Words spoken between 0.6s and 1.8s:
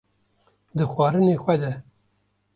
di xwarinên xwe de